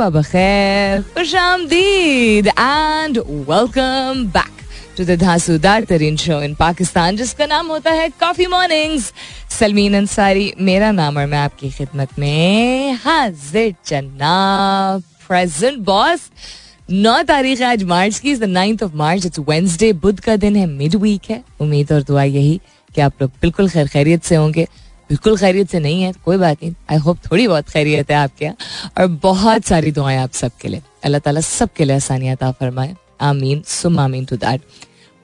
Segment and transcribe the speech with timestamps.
[0.00, 3.18] सुबह बखैर खुश आमदीद and
[3.48, 4.62] welcome back
[4.96, 9.12] to the धांसूदार तरीन शो इन पाकिस्तान जिसका नाम होता है कॉफ़ी मॉर्निंग्स
[9.58, 16.28] सलमीन अंसारी मेरा नाम और मैं आपकी खिदमत में हाजिर जनाब प्रेजेंट बॉस
[16.90, 20.96] नौ तारीख आज मार्च की ninth of March it's Wednesday बुध का दिन है मिड
[20.96, 21.42] वीक है.
[21.60, 22.60] उम्मीद और दुआ यही
[22.94, 24.66] कि आप लोग बिल्कुल खैर खैरियत से होंगे।
[25.10, 28.44] बिल्कुल खैरियत से नहीं है, कोई बात नहीं। आई होप थोड़ी बहुत खैरियत है आपके
[28.44, 28.56] यहाँ।
[28.98, 33.98] और बहुत सारी दुआएँ आप सबके लिए। अल्लाह ताला सबके लिए आसानियात फरमाए। आमीन। सुम
[34.00, 34.60] आमीन टू दैट।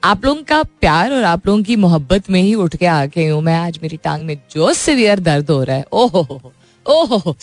[0.03, 3.27] आप लोगों का प्यार और आप लोगों की मोहब्बत में ही उठ के आ गई
[3.27, 6.41] हूँ मैं आज मेरी टांग में जो सिवियर दर्द हो रहा है। ओहो
[6.85, 7.35] ओहो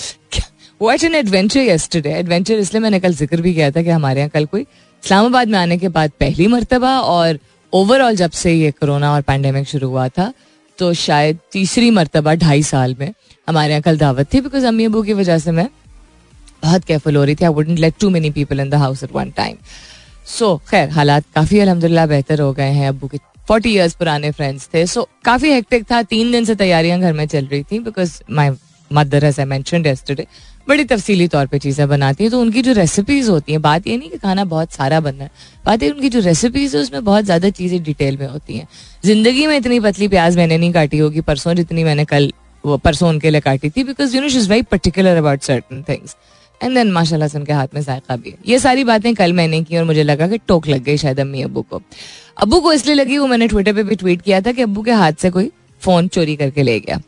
[0.81, 4.31] what an adventure yesterday adventure इसलिए मैंने कल ज़िक्र भी किया था कि हमारे यहाँ
[4.31, 7.39] कल कोई इस्लामाबाद में आने के बाद पहली मरतबा और
[7.73, 10.33] ओवरऑल जब से ये कोरोना और पैंडेमिक शुरू हुआ था
[10.79, 13.13] तो शायद तीसरी मरतबा ढाई साल में
[13.49, 15.69] हमारे यहाँ कल दावत थी बिकॉज़ अम्मी अबू की वजह से मैं
[16.63, 19.13] बहुत केयरफुल हो रही थी। I wouldn't let too many people in the house at
[19.13, 19.57] one time
[20.29, 24.69] so खैर हालात काफ़ी अलहमदिल्ला बेहतर हो गए हैं। अबू के फोर्टी ईयर्स पुराने फ्रेंड्स
[24.75, 27.79] थे। सो so, काफ़ी हेक्टिक था। तीन दिन से तैयारियाँ घर में चल रही थी
[27.81, 28.51] because my
[28.91, 29.83] mother as I mention
[30.67, 33.97] बड़ी तफसीली तौर पे चीज़ें बनाती हैं तो उनकी जो रेसिपीज़ होती हैं, बात ये
[33.97, 35.31] नहीं कि खाना बहुत सारा बनना है,
[35.67, 38.69] बात ये उनकी जो रेसिपीज़ है, उसमें बहुत ज़्यादा चीज़ें डिटेल में होती हैं।
[39.05, 42.33] ज़िंदगी में इतनी पतली प्याज मैंने नहीं काटी होगी, परसों जितनी मैंने कल,
[42.65, 45.83] वो परसों उनके लिए काटी थी because you know she is very particular about certain
[45.89, 46.17] things
[46.61, 49.63] and then माशाल्लाह से उनके हाथ में जायका भी है। ये सारी बातें कल मैंने
[49.63, 51.83] की और मुझे लगा कि टोक लग गई शायद अम्मी अबू को।
[52.43, 54.93] अबू को इसलिए लगी, वो मैंने ट्विटर पे भी ट्वीट किया था कि अबू के
[54.93, 55.51] हाथ से कोई
[55.83, 57.01] फ़ोन चोरी करके ले गया।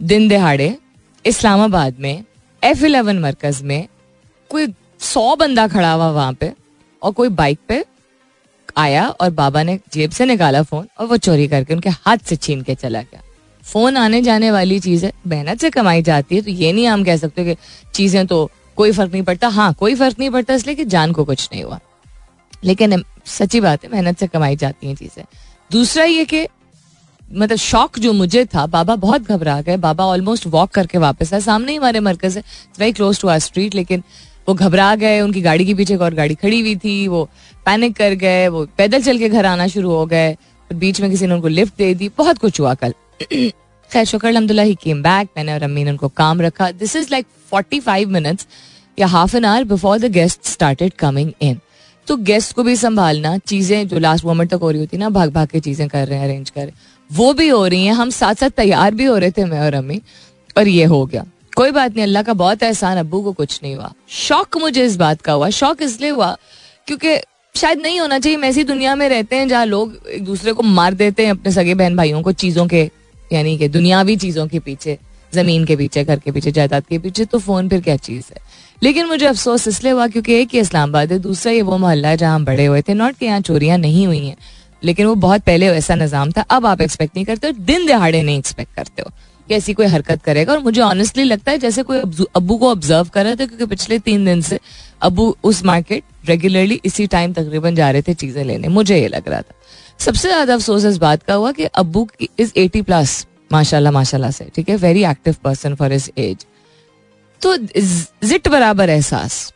[0.00, 0.76] दिन दिहाड़े,
[1.24, 2.24] इस्लामाबाद में
[2.62, 3.86] एफ़ इलेवन मरकज में
[4.50, 4.66] कोई
[5.00, 6.52] सौ बंदा खड़ा हुआ वहाँ पे
[7.02, 7.84] और कोई बाइक पे
[8.76, 12.36] आया और बाबा ने जेब से निकाला फ़ोन और वो चोरी करके उनके हाथ से
[12.36, 13.22] छीन के चला गया।
[13.62, 17.04] फ़ोन आने जाने वाली चीज़ है मेहनत से कमाई जाती है तो ये नहीं हम
[17.04, 17.56] कह सकते कि
[17.94, 21.24] चीज़ें तो कोई फ़र्क नहीं पड़ता। हाँ कोई फ़र्क नहीं पड़ता, इसलिए कि जान को
[21.24, 21.78] कुछ नहीं हुआ।
[22.64, 25.24] लेकिन सच्ची बात है, मेहनत से कमाई जाती हैं चीज़ें।
[25.70, 26.46] दूसरा ये कि
[27.34, 31.40] मतलब शौक जो मुझे था, बाबा बहुत घबरा गए। बाबा ऑलमोस्ट वॉक करके वापस आए।
[31.40, 32.42] सामने ही हमारे मरकज है।
[32.78, 34.02] Very close to our street लेकिन
[34.48, 37.30] वो घबरा गए। उनकी गाड़ी के पीछे एक और गाड़ी खड़ी हुई थी। वो
[37.64, 40.36] पैनिक कर गए। वो पैदल चल के घर आना शुरू हो गए।
[40.74, 42.94] बीच में किसी ने उनको लिफ्ट दे दी। बहुत कुछ हुआ कल।
[43.92, 47.08] खैर, शुक्र अलहमदुल्ला ही केम बैक मैंने और अम्मी ने उनको काम रखा। This is
[47.10, 48.46] like forty five minutes
[48.98, 51.60] या half an hour before the guest started coming in
[52.06, 55.08] तो गेस्ट को भी संभालना, चीज़ें जो लास्ट मोमेंट तक हो रही होती है ना
[55.10, 57.92] भाग भाग के चीज़ें कर रहे हैं अरेंज कर रहे वो भी हो रही हैं,
[57.94, 60.00] हम साथ साथ तैयार भी हो रहे थे मैं और अम्मी
[60.56, 61.24] और ये हो गया।
[61.56, 64.96] कोई बात नहीं, अल्लाह का बहुत एहसान अबू को कुछ नहीं हुआ। शौक मुझे इस
[64.96, 66.36] बात का हुआ, शौक इसलिए हुआ,
[66.88, 67.16] क्योंकि
[67.54, 70.62] शायद नहीं होना चाहिए हम ऐसी दुनिया में रहते हैं जहाँ लोग एक दूसरे को
[70.62, 72.90] मार देते हैं अपने सगे बहन भाइयों को चीज़ों के,
[73.32, 74.98] यानी कि दुनियावी चीज़ों के पीछे,
[75.32, 78.40] ज़मीन के पीछे, घर के पीछे, जायदाद के पीछे तो फ़ोन फिर क्या चीज़ है?
[78.82, 82.16] लेकिन मुझे अफसोस इसलिए हुआ क्योंकि एक ही इस्लामाबाद है, दूसरा ये वो मोहल्ला है
[82.16, 84.36] जहाँ हम बड़े हुए थे। नॉट कि यहाँ चोरियाँ नहीं हुई हैं,
[84.82, 88.22] लेकिन वो बहुत पहले ऐसा निज़ाम था। अब आप एक्सपेक्ट नहीं करते हो, दिन दिहाड़े
[88.22, 89.10] नहीं एक्सपेक्ट करते हो
[89.48, 91.98] कि ऐसी कोई हरकत करेगा। और मुझे ऑनेस्टली लगता है जैसे कोई
[92.36, 94.58] अबू को ऑब्ज़र्व कर रहे थे, क्योंकि पिछले तीन दिन से
[95.02, 99.28] अबू उस मार्केट रेगुलरली इसी टाइम तकरीबन जा रहे थे चीज़ें लेने। मुझे ये लग
[99.28, 99.54] रहा था।
[100.00, 104.48] सबसे ज़्यादा अफसोस इस बात का हुआ कि अबू इज़ एटी प्लस माशाल्लाह माशाल्लाह से,
[104.54, 104.76] ठीक है?
[104.78, 106.46] Very active person for his age
[107.42, 109.52] तो जिट बराबर एहसास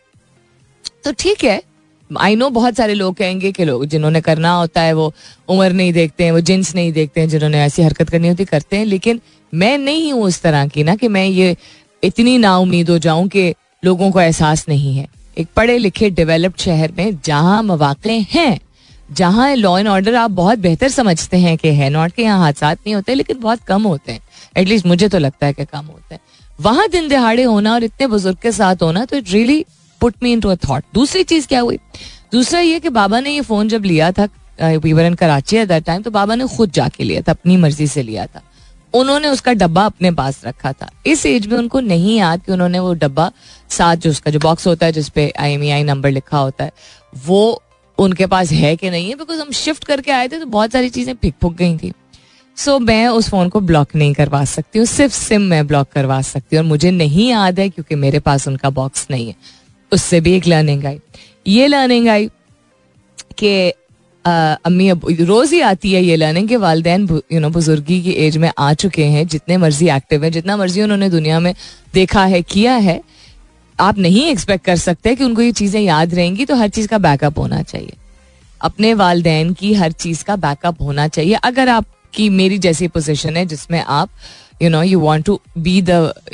[1.04, 1.60] तो ठीक है
[2.10, 5.12] आई नो बहुत सारे लोग कहेंगे कि लोग जिन्होंने करना होता है वो
[5.48, 8.76] उम्र नहीं देखते हैं, वो जिन्स नहीं देखते हैं, जिन्होंने ऐसी हरकत करनी होती, करते
[8.76, 9.20] हैं। लेकिन
[9.52, 11.56] मैं नहीं हूँ उस तरह की ना कि मैं ये
[12.02, 13.54] इतनी ना उम्मीद हो जाऊँ कि
[13.84, 18.58] लोगों को एहसास नहीं है। एक पढ़े लिखे डेवलप्ड शहर में जहाँ मौाक़े हैं,
[19.12, 22.72] जहाँ लॉ एंड ऑर्डर आप बहुत बेहतर समझते हैं कि है नॉट के यहाँ हादसा
[22.72, 24.20] नहीं होते, लेकिन बहुत कम होते हैं।
[24.56, 26.20] एटलीस्ट मुझे तो लगता है कि कम होते हैं।
[26.58, 29.64] वहाँ दिन दिहाड़े होना और इतने बुज़ुर्ग के साथ होना तो it really
[30.00, 31.78] put me into a thought दूसरी चीज़ क्या हुई?
[32.32, 34.28] दूसरा ये कि बाबा ने ये फ़ोन जब लिया था
[34.60, 37.56] we were in Karachi at that time तो बाबा ने खुद जाके लिया था, अपनी
[37.56, 38.42] मर्ज़ी से लिया था।
[38.94, 42.78] उन्होंने उसका डब्बा अपने पास रखा था। इस एज में उनको नहीं याद कि उन्होंने
[42.78, 43.30] वो डब्बा
[43.70, 46.72] साथ जो उसका जो बॉक्स होता है, जिसपे आई एम आई नंबर लिखा होता है,
[47.26, 47.62] वो
[47.98, 49.14] उनके पास है कि नहीं है?
[49.14, 51.92] बिकॉज़ हम शिफ्ट करके आए थे तो बहुत सारी चीज़ें फिक फुक गई थी।
[52.56, 55.88] सो so, मैं उस फ़ोन को ब्लॉक नहीं करवा सकती हूँ। सिर्फ़ सिम मैं ब्लॉक
[55.92, 59.34] करवा सकती हूँ। और मुझे नहीं याद है क्योंकि मेरे पास उनका बॉक्स नहीं है।
[59.92, 60.98] उससे भी एक लर्निंग आई
[61.46, 62.28] ये लर्निंग आई
[63.38, 63.72] कि
[64.24, 68.36] अम्मी अब रोज ही आती है ये लर्निंग के वालदेन यू नो बुजुर्गी की एज
[68.36, 71.54] में आ चुके हैं जितने मर्ज़ी एक्टिव हैं जितना मर्ज़ी उन्होंने दुनिया में
[71.94, 73.00] देखा है किया है
[73.78, 76.98] आप नहीं एक्सपेक्ट कर सकते कि उनको ये चीज़ें याद रहेंगी तो हर चीज़ का
[76.98, 77.92] बैकअप होना चाहिए।
[78.60, 81.68] अपने वालदेन की हर चीज़ का बैकअप होना चाहिए। अगर
[82.06, 84.08] आपकी मेरी जैसी पोजिशन है जिसमें आप
[84.62, 85.90] you know you want to be the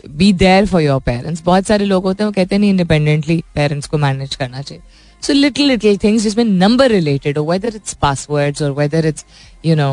[0.08, 3.36] be there for your parents बहुत सारे लोग होते हैं वो कहते हैं नहीं इंडिपेंडेंटली
[3.54, 4.82] पेरेंट्स को मैनेज करना चाहिए.
[5.22, 9.24] सो लिटिल लिटिल थिंग्स जिसमें नंबर रिलेटेड हो वेदर इट्स पासवर्ड्स और whether it's
[9.66, 9.90] you know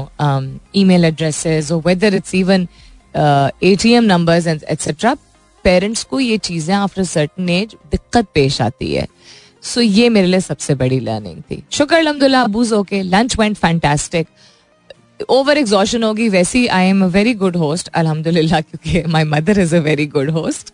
[0.84, 2.68] email addresses और whether it's even
[3.16, 5.14] A T M numbers etcetera
[5.66, 9.08] parents को ये चीज़ें आफ्टर सर्टन एज दिक्कत पेश आती है।
[9.64, 13.58] सो so, ये मेरे लिए सबसे बड़ी लर्निंग थी। शुक्र अलहमदुल्ला अबूज okay lunch went
[13.58, 14.28] fantastic
[15.22, 19.76] over exhaustion होगी, वैसी I am a very good host अल्हम्दुलिल्लाह, क्योंकि my mother is
[19.76, 20.74] a very good host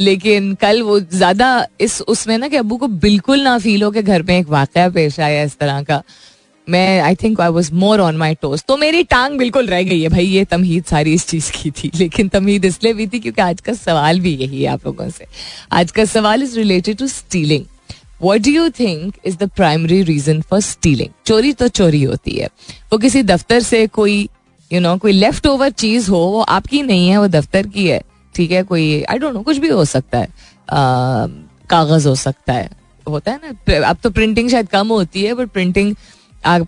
[0.00, 4.02] लेकिन कल वो ज़्यादा इस, उसमें ना कि अबू को बिल्कुल ना फील हो कि
[4.02, 6.02] घर में एक वाक़ पेश आया इस तरह का।
[6.68, 10.00] मैं I think I was more on my toast तो मेरी टांग बिल्कुल रह गई
[10.00, 13.42] है, भाई, ये तमहीद सारी इस चीज़ की थी। लेकिन तमहीद इसलिए भी थी क्योंकि
[13.42, 15.26] आज का सवाल भी यही है आप लोगों से।
[15.72, 17.64] आज का सवाल is related to stealing
[18.22, 22.48] what do you think is the primary reason for stealing चोरी तो चोरी होती है।
[22.92, 24.28] वो किसी दफ्तर से कोई यू
[24.70, 27.86] you नो know, कोई लेफ़्ट ओवर चीज़ हो वो आपकी नहीं है वो दफ्तर की
[27.88, 28.00] है।
[28.34, 30.28] ठीक है कोई आई डोंट नो कुछ भी हो सकता है।
[31.70, 32.70] कागज़ हो सकता है।
[33.06, 35.94] होता है ना अब तो प्रिंटिंग शायद कम होती है बट प्रिंटिंग
[36.44, 36.66] आप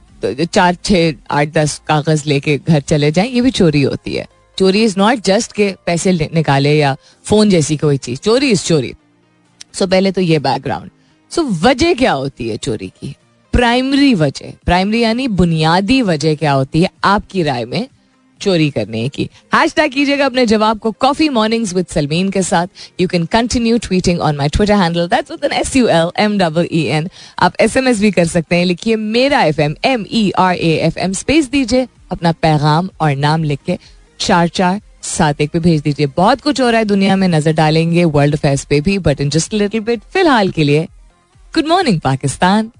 [0.53, 4.27] चार छः आठ दस कागज़ लेके घर चले जाएँ ये भी चोरी होती है।
[4.59, 8.93] चोरी इज़ नॉट जस्ट के पैसे निकाले या फ़ोन जैसी कोई चीज़। चोरी इज़ चोरी।
[9.75, 10.91] सो पहले तो ये बैकग्राउंड
[11.33, 13.15] सो वजह क्या होती है चोरी की?
[13.55, 17.87] प्राइमरी वजह। प्राइमरी यानी बुनियादी वजह क्या होती है आपकी राय में
[18.41, 22.67] चोरी करने की। हैश टैग कीजिएगा अपने जवाब को कॉफ़ी मॉर्निंग्स विद सलमीन के साथ।
[23.01, 26.39] You can continue tweeting on my Twitter handle that's with an S U L M
[26.39, 29.75] double E N आप एस एम एस भी कर सकते हैं। लिखिए मेरा F M
[29.85, 33.79] M E R A F M space दीजिए अपना पैगाम और नाम लिख के
[34.21, 37.53] चार चार सात एक पे भेज दीजिए। बहुत कुछ हो रहा है दुनिया में। नज़र
[37.53, 40.87] डालेंगे। वर्ल्ड अफेयर्स पे भी but in just little bit फ़िलहाल के लिए
[41.54, 42.72] Good morning Pakistan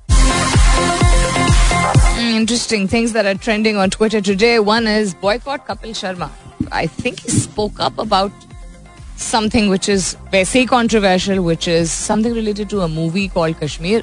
[2.38, 4.60] interesting things that are trending on Twitter today.
[4.60, 6.28] One is boycott Kapil Sharma.
[6.72, 8.32] I think he spoke up about
[9.18, 14.02] something which is very controversial, which is something related to a movie called Kashmir.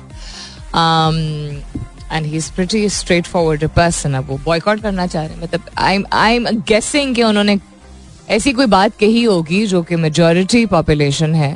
[0.74, 1.62] Um,
[2.10, 4.14] and he's pretty straightforward a person.
[4.14, 7.58] अब वो boycott करना चाह रहे हैं मतलब आई I am guessing कि उन्होंने
[8.38, 11.52] ऐसी कोई बात कही होगी जो कि मेजोरिटी पॉपुलेशन है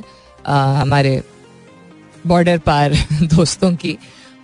[0.46, 1.20] हमारे
[2.27, 3.97] बॉर्डर पार दोस्तों की,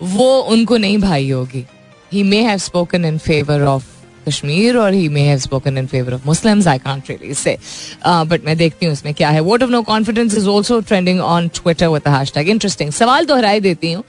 [0.03, 1.65] वो उनको नहीं भाई होगी।
[2.11, 3.83] He may have spoken in favor of
[4.27, 7.57] Kashmir और he may have spoken in favour of Muslims I can't really say
[8.05, 11.47] but मैं देखती हूँ उसमें क्या है। Vote of no confidence is also trending on
[11.55, 14.03] Twitter with hashtag interesting सवाल दोहराई देती हूँ।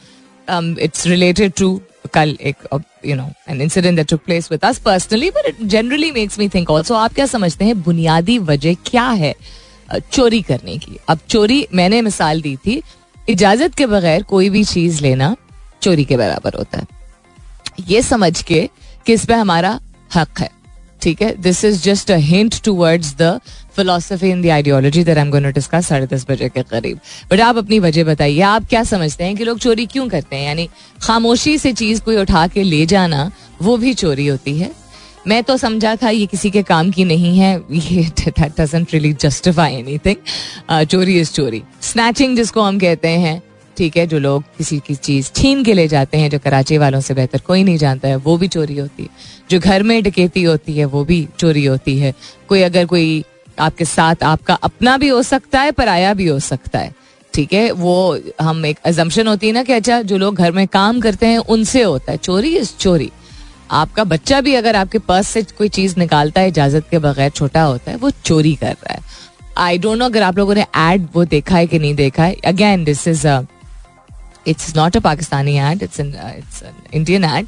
[0.80, 1.80] इट्स रिलेटेड टू
[2.14, 6.10] कल एक you know an incident that took place with us personally but it generally
[6.10, 9.34] makes me think also आप क्या समझते हैं बुनियादी वजह क्या है
[10.12, 10.98] चोरी करने की?
[11.08, 12.82] अब चोरी मैंने मिसाल दी थी
[13.28, 15.36] इजाज़त के बगैर कोई भी चीज़ लेना
[15.82, 16.86] चोरी के बराबर होता है।
[17.88, 18.68] ये समझ के
[19.06, 19.78] कि इस पे हमारा
[20.14, 20.50] हक है,
[21.02, 21.34] ठीक है?
[21.36, 23.40] This is just a hint towards the
[23.76, 27.56] philosophy in the ideology I am to discuss साढ़े दस बजे के करीब। बट आप
[27.56, 30.46] अपनी वजह बताइए, आप क्या समझते हैं कि लोग चोरी क्यों करते हैं?
[30.46, 30.68] यानी
[31.02, 33.30] खामोशी से चीज़ कोई उठा के ले जाना,
[33.62, 34.70] वो भी चोरी होती है?
[35.26, 39.74] मैं तो समझा था ये किसी के काम की नहीं है, ये डजेंट रियली जस्टिफाई
[39.74, 41.62] एनीथिंग चोरी इज़ चोरी.
[41.82, 43.42] स्नैचिंग जिसको हम कहते हैं,
[43.76, 47.00] ठीक है, जो लोग किसी की चीज़ छीन के ले जाते हैं, जो कराची वालों
[47.00, 49.08] से बेहतर कोई नहीं जानता है, वो भी चोरी होती है.
[49.50, 52.12] जो घर में डकेती होती है, वो भी चोरी होती है.
[52.48, 53.24] कोई अगर कोई
[53.58, 56.92] आपके साथ आपका अपना भी हो सकता है, पराया भी हो सकता है,
[57.34, 57.70] ठीक है?
[57.70, 61.26] वो, हम एक एजम्पन होती है ना कि अच्छा जो लोग घर में काम करते
[61.26, 62.18] हैं, उनसे होता है.
[62.18, 63.10] चोरी इज़ चोरी.
[63.70, 67.62] आपका बच्चा भी अगर आपके पर्स से कोई चीज़ निकालता है इजाज़त के बगैर छोटा
[67.62, 69.00] होता है वो चोरी कर रहा है।
[69.58, 72.34] आई डोंट नो अगर आप लोगों ने एड वो देखा है कि नहीं देखा है।
[72.46, 73.26] Again this is
[74.46, 76.62] it's not a Pakistani ad it's it's
[76.94, 77.46] Indian ad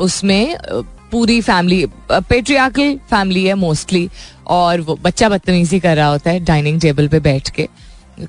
[0.00, 4.08] उसमें uh, पूरी फैमिली पेट्रियाकल फैमिली है मोस्टली
[4.46, 7.68] और वो बच्चा बदतमीजी कर रहा होता है डाइनिंग टेबल पे बैठ के।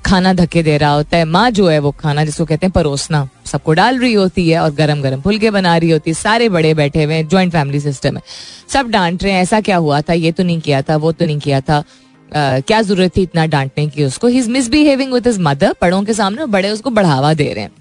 [0.06, 3.28] खाना धक्के दे रहा होता है। माँ जो है वो खाना जिसको कहते हैं परोसना
[3.46, 6.74] सबको डाल रही होती है और गरम गरम फुलके बना रही होती है। सारे बड़े
[6.74, 8.24] बैठे हुए हैं ज्वाइंट फैमिली सिस्टम है।
[8.70, 10.14] सब डांट रहे हैं ऐसा क्या हुआ था?
[10.14, 11.84] ये तो नहीं किया था वो तो नहीं किया था।
[12.28, 14.28] Uh, क्या ज़रूरत थी इतना डांटने की उसको?
[14.28, 17.72] He is misbehaving with his mother बड़ों के सामने बड़े उसको बढ़ावा दे रहे हैं।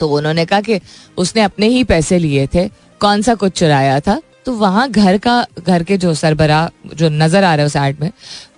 [0.00, 0.80] तो उन्होंने कहा कि
[1.16, 2.68] उसने अपने ही पैसे लिए थे
[3.00, 4.20] कौन सा कुछ चुराया था?
[4.46, 8.10] तो वहाँ घर का, घर के जो सरबरा, जो नज़र आ रहे उस एड में,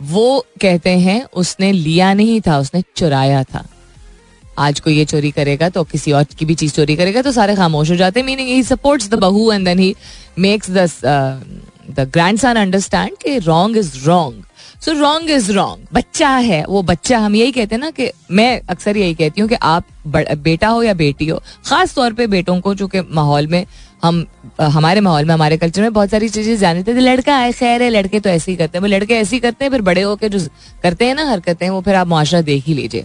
[0.03, 3.65] वो कहते हैं, उसने लिया नहीं था, उसने चुराया था।
[4.59, 7.55] आज कोई ये चोरी करेगा तो किसी और की भी चीज़ चोरी करेगा तो सारे
[7.57, 9.95] खामोश हो जाते हैं। मीनिंग ही सपोर्ट्स द बहू and then he
[10.39, 10.89] makes the
[11.91, 14.45] the grandson understand कि wrong is wrong
[14.85, 18.61] so wrong is wrong बच्चा है, वो बच्चा, हम यही कहते हैं ना कि मैं
[18.71, 22.61] अक्सर यही कहती हूँ कि आप बेटा हो या बेटी हो, खास तौर पे बेटों
[22.61, 23.65] को जो कि माहौल में
[24.03, 24.25] हम
[24.61, 27.91] हमारे माहौल में, हमारे कल्चर में बहुत सारी चीज़ें जानते थे लड़का है खैर है,
[27.91, 30.29] लड़के तो ऐसे ही करते हैं। वो लड़के ऐसे ही करते हैं, फिर बड़े होकर
[30.29, 30.39] जो
[30.83, 33.05] करते हैं ना, हरकतें, वो फिर आप मुआरा देख ही लीजिए।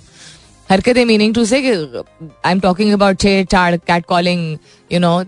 [0.69, 4.57] हरकतें मीनिंग टू से आई एम टॉकिंग अबाउट छेड़ छाड़ catcalling
[4.91, 5.24] you know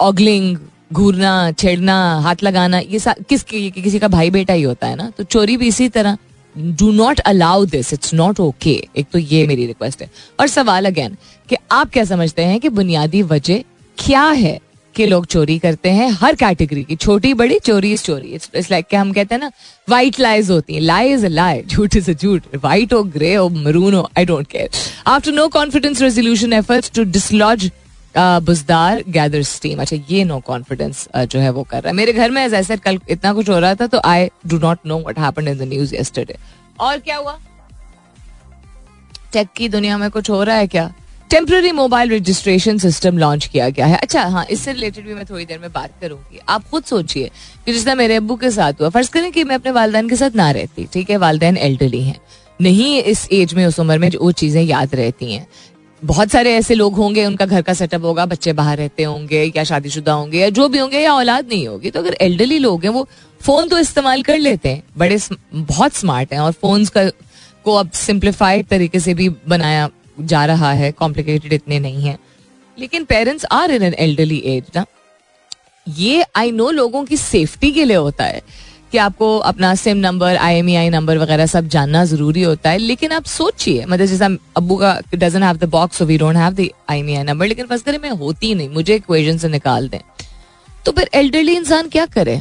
[0.00, 0.56] ogling
[0.92, 2.98] घूरना, छेड़ना, हाथ लगाना, ये
[3.28, 5.10] किस किसी का भाई बेटा ही होता है ना?
[5.10, 6.18] तो चोरी भी इसी तरह।
[6.54, 10.10] Do not allow this it's not okay एक तो ये मेरी रिक्वेस्ट है।
[10.40, 11.16] और सवाल अगेन
[11.48, 13.62] कि आप क्या समझते हैं कि बुनियादी वजह
[13.98, 14.58] क्या है?
[14.96, 18.94] कि लोग चोरी करते हैं, हर कैटेगरी की, छोटी, बड़ी, चोरी इज़ चोरी इट्स लाइक
[18.94, 19.50] हम कहते हैं ना
[19.88, 23.94] वाइट लाइज होती हैं लाई इज़ लाई झूठ इज़ झूठ वाइट हो ग्रे हो मरून
[23.94, 24.70] हो I don't care
[25.06, 27.70] after no confidence resolution efforts to dislodge
[28.18, 32.30] Buzdar gather steam अच्छा ये नो कॉन्फिडेंस जो है वो कर रहा है। मेरे घर
[32.30, 35.48] में ऐसे कल इतना कुछ हो रहा था तो I do not know what happen
[35.48, 36.36] in the news yesterday
[36.80, 37.38] और क्या हुआ?
[39.32, 40.92] टेक की दुनिया में कुछ हो रहा है क्या?
[41.30, 45.44] Temporary mobile registration system launch किया गया है। अच्छा हाँ इससे रिलेटेड भी मैं थोड़ी
[45.44, 47.30] देर में बात करूँगी। आप खुद सोचिए
[47.66, 50.30] कि जिस मेरे अबू के साथ हुआ, फ़र्ज़ करें कि मैं अपने वालदेन के साथ
[50.36, 51.16] ना रहती, ठीक है?
[51.16, 52.20] वालदेन एल्डरली हैं।
[52.60, 55.46] नहीं, इस एज में, उस उम्र में वो चीज़ें याद रहती हैं।
[56.04, 59.64] बहुत सारे ऐसे लोग होंगे, उनका घर का सेटअप होगा, बच्चे बाहर रहते होंगे, या
[59.64, 62.90] शादीशुदा होंगे, या जो भी होंगे, या औलाद नहीं होगी। तो अगर एल्डरली लोग हैं,
[62.90, 63.08] वो
[63.40, 65.18] फ़ोन तो इस्तेमाल कर लेते हैं। बड़े
[65.54, 67.08] बहुत स्मार्ट हैं और फ़ोन का
[67.64, 72.18] को अब सिंप्लीफाइड तरीके से भी बनाया जा रहा है कॉम्प्लिकेटेड इतने नहीं है।
[72.78, 74.84] लेकिन parents are in an elderly age ना।
[75.86, 78.40] ये आई नो लोगों की सेफ्टी के लिए होता है
[78.92, 83.24] कि आपको अपना सिम नंबर आई नंबर वगैरह सब जानना ज़रूरी होता है। लेकिन आप
[83.26, 87.46] सोचिए मतलब जैसा अबू का doesn't have the box we don't have the I number
[87.46, 90.00] लेकिन फ़र्स्ट करें मैं होती नहीं, मुझे इक्वेशन से निकाल दें।
[90.86, 92.40] तो फिर एल्डरली इंसान क्या करे?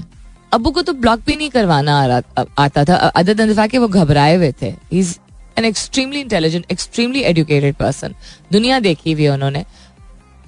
[0.54, 3.88] अबू को तो ब्लॉक भी नहीं करवाना आ रहा आता था अदर दिन के वो
[3.88, 5.18] घबराए हुए थे। Is
[5.58, 8.16] an extremely intelligent extremely educated person
[8.52, 9.66] दुनिया देखी हुई है उन्होंने।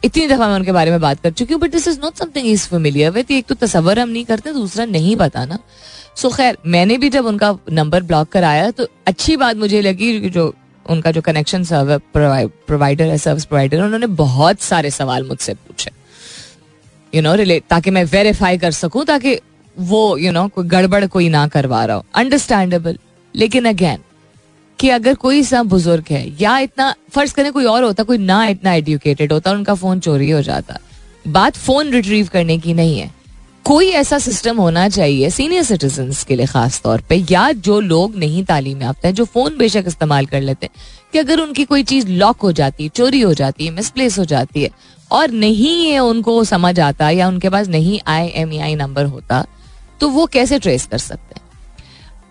[0.04, 2.48] इतनी दफ़ा मैं उनके बारे में बात कर चुकी हूँ but this is not something
[2.48, 5.58] is familiar with एक तो तस्वर हम नहीं करते दूसरा नहीं पता ना।
[6.16, 10.54] सो खैर मैंने भी जब उनका नंबर ब्लॉक कराया तो अच्छी बात मुझे लगी जो
[10.86, 12.00] उनका जो कनेक्शन सर्वर
[12.68, 15.92] प्रोवाइडर है सर्विस प्रोवाइडर उन्होंने बहुत सारे सवाल मुझसे पूछे।
[17.14, 19.40] यू नो रिलेट ताकि मैं वेरीफाई कर सकूँ ताकि
[19.78, 22.98] वो यू you नो know, कोई गड़बड़ कोई ना करवा रहा हो। अंडरस्टैंडेबल
[23.36, 24.00] लेकिन अगेन
[24.80, 28.46] कि अगर कोई सा बुज़ुर्ग है, या इतना फ़र्ज़ करें कोई और होता, कोई ना
[28.46, 30.78] इतना एडुकेटेड होता, उनका फ़ोन चोरी हो जाता।
[31.28, 33.12] बात फ़ोन रिट्रीव करने की नहीं है।
[33.66, 38.16] कोई ऐसा सिस्टम होना चाहिए सीनियर सिटीजन के लिए खास तौर पे, या जो लोग
[38.16, 40.74] नहीं तालीम याफ्ता है, जो फ़ोन बेशक इस्तेमाल कर लेते हैं,
[41.14, 44.26] कि अगर उनकी कोई चीज़ लॉक हो जाती है, चोरी हो जाती है मिसप्लेस हो
[44.26, 44.70] जाती है,
[45.12, 49.46] और नहीं ये उनको समझ आता, या उनके पास नहीं आई एम आई नंबर होता
[50.02, 51.47] तो वो कैसे ट्रेस कर सकते हैं?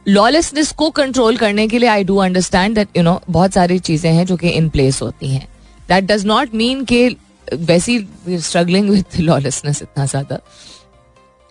[0.06, 4.10] लॉलेसनेस को कंट्रोल करने के लिए I do understand that you know बहुत सारी चीज़ें
[4.12, 5.46] हैं जो कि इन प्लेस होती हैं।
[5.88, 7.08] दैट डज नॉट मीन के
[7.52, 7.98] वैसी
[8.28, 10.38] स्ट्रगलिंग विथ लॉलेसनेस इतना ज़्यादा।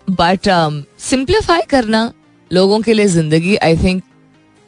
[0.08, 0.50] बट
[1.02, 2.12] सिंप्लीफाई करना
[2.52, 4.04] लोगों के लिए ज़िंदगी I think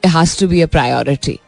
[0.03, 1.39] has to be a priority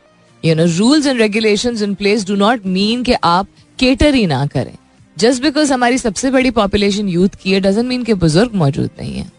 [0.43, 3.47] you know rules and regulation in place do not mean कि आप
[3.79, 4.75] केटर ही ना करें।
[5.17, 9.13] जस्ट बिकॉज़ हमारी सबसे बड़ी पॉपुलेशन यूथ की है डजेंट मीन के बुज़ुर्ग मौजूद नहीं
[9.13, 9.31] है।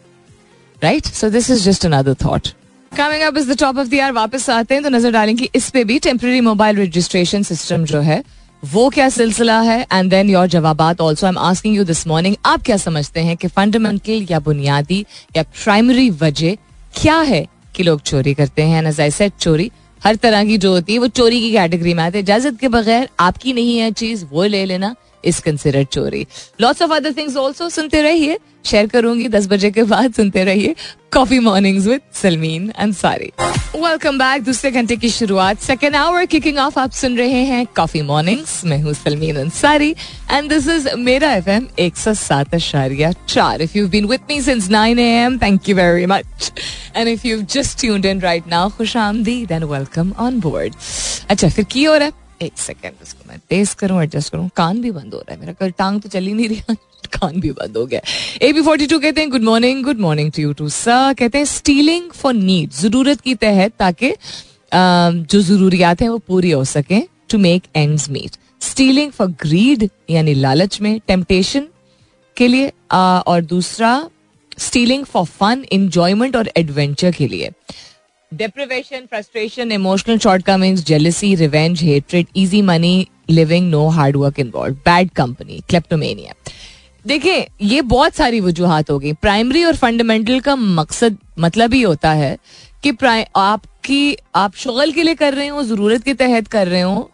[0.83, 2.49] Right so this is just another thought
[2.92, 5.82] coming up is the top of the वापस आते हैं तो नज़र डालेंगे इस पे
[5.85, 8.23] भी टेम्प्रेरी मोबाइल रजिस्ट्रेशन सिस्टम जो है,
[8.62, 9.80] वो क्या सिलसिला है?
[9.92, 13.37] एंड देन योर जवाब also I am asking you this morning आप क्या समझते हैं
[13.37, 15.04] कि फंडामेंटल या बुनियादी
[15.37, 16.54] या प्राइमरी वजह
[16.94, 18.82] क्या है कि लोग चोरी करते हैं?
[18.85, 19.70] एज आई सेट चोरी
[20.02, 22.68] हर तरह की जो होती है, वो चोरी की कैटेगरी में आते हैं। इजाज़त के
[22.68, 26.26] बगैर आपकी नहीं है चीज़, वो ले लेना। इज़ कंसिडर्ड चोरी
[26.60, 30.74] lots of other things also सुनते रहिए शेयर करूँगी दस बजे के बाद सुनते रहिए
[31.12, 33.30] coffee mornings with Salmeen Ansari
[33.76, 35.58] welcome back दूसरे घंटे की शुरुआत.
[35.60, 39.90] सेकेंड आवर किकिंग ऑफ़ आप सुन रहे हैं कॉफ़ी मॉर्निंग्स मैं हूँ Salmeen Ansari
[40.30, 43.62] and this is मेरा एफ़ एम एक सौ सात अशारिया चार.
[43.62, 46.52] If you been with me since nine A M thank you very much
[46.96, 50.74] and if you just tuned in right now खुश आमदीद एंड वेलकम ऑन बोर्ड
[51.30, 52.19] अच्छा फिर की हो रहा है?
[52.42, 55.52] एक सेकेंड इसको मैं टेस्ट करूँ एडजस्ट करूँ। कान भी बंद हो रहा है मेरा।
[55.61, 56.75] कल टांग तो चल नहीं रही।
[57.14, 58.00] कान भी बंद हो गया।
[58.42, 61.38] ए बी फोर्टी टू कहते हैं good morning good morning to you too sir कहते
[61.38, 64.12] हैं स्टीलिंग फॉर नीड ज़रूरत की तहत, ताकि
[64.75, 70.35] जो जरूरियात हैं वो पूरी हो सके to make and meet stealing for greed यानी
[70.35, 71.66] लालच में टेम्पटेशन
[72.37, 74.09] के लिए और दूसरा
[74.59, 77.50] स्टीलिंग फॉर फन इंजॉयमेंट और एडवेंचर के लिए।
[78.32, 85.12] Deprivation, frustration, emotional shortcomings, jealousy, revenge, hatred, easy money, living, no hard work involved, bad
[85.14, 86.34] company, kleptomania.
[87.06, 92.12] देखिए ये बहुत सारी वजूहत हो गई। प्राइमरी और फंडामेंटल का मकसद मतलब ही होता
[92.12, 92.37] है
[92.82, 92.92] कि
[93.37, 97.10] आपकी आप शुगल के लिए कर रहे हो ज़रूरत के तहत कर रहे हो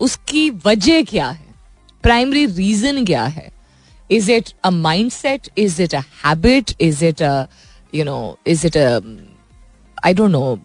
[0.00, 1.54] उसकी वजह क्या है?
[2.02, 3.48] प्राइमरी रीजन क्या है?
[4.10, 4.70] Is it a
[5.10, 7.46] mindset is it a habit is it a
[7.94, 9.00] you know is it a
[10.04, 10.58] I don't know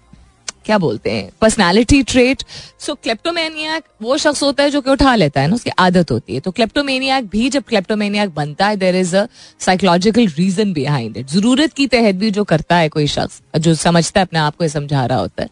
[0.65, 2.43] क्या बोलते हैं पर्सनैलिटी ट्रेट
[2.79, 6.33] सो क्लेप्टोमेनियाक वो शख्स होता है जो कि उठा लेता है ना, उसकी आदत होती
[6.33, 9.25] है। तो क्लेप्टोमेनियाक भी, जब क्लेप्टोमेनियाक बनता है there is a
[9.59, 14.19] psychological reason behind it ज़रूरत की तहत भी जो करता है कोई शख्स, जो समझता
[14.19, 15.49] है, अपने आप को समझा रहा होता है,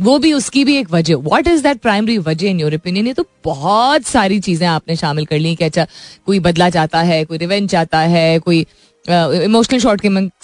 [0.00, 3.14] वो भी उसकी भी एक वजह। व्हाट इज़ दैट प्राइमरी वजह इन योर ओपिनियन ये
[3.14, 5.86] तो बहुत सारी चीज़ें आपने शामिल कर ली कि अच्छा
[6.26, 8.66] कोई बदला चाहता है, कोई रिवेंज चाहता है, कोई
[9.06, 10.00] इमोशनल शॉर्ट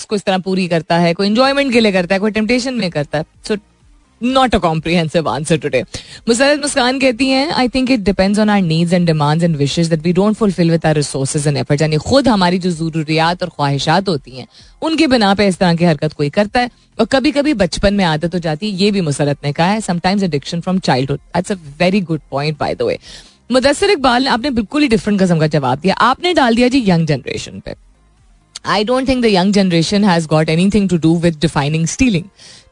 [0.08, 2.90] को इस तरह पूरी करता है, कोई इंजॉयमेंट के लिए करता है, कोई टेम्पटेशन में
[2.90, 3.56] करता है। So
[4.20, 5.82] not a comprehensive answer today
[6.28, 9.86] Musarrat Muskan कहती हैं I think it depends on our needs and demands and wishes
[9.86, 13.48] that we don't fulfil with our resources and effort यानी खुद हमारी जो जरूरियात और
[13.48, 14.46] ख्वाहिशात होती हैं,
[14.82, 18.04] उनके बिना पे इस तरह की हरकत कोई करता है। और कभी कभी बचपन में
[18.04, 21.52] आदत हो जाती है, ये भी मुसरत ने कहा है sometimes addiction from childhood that's
[21.52, 22.98] a very good point by the way
[23.50, 26.84] Mudassar Iqbal ने आपने बिल्कुल ही डिफरेंट कस्म का जवाब दिया। आपने डाल दिया जी
[26.86, 27.74] यंग जनरेशन पे।
[28.66, 32.24] I don't think the young generation has got anything to do with defining stealing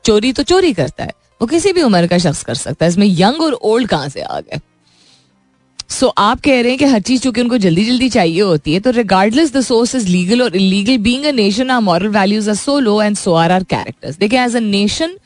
[0.05, 3.07] चोरी तो चोरी करता है। वो किसी भी उम्र का शख्स कर सकता है। इसमें
[3.11, 4.61] यंग और ओल्ड कहाँ से आ गए?
[5.89, 8.75] सो so, आप कह रहे हैं कि हर चीज़ चूँकि उनको जल्दी जल्दी चाहिए होती
[8.75, 12.57] है तो regardless the source is legal और illegal being nation our moral values are
[12.57, 15.19] so low and so our our characters देखिए as a nation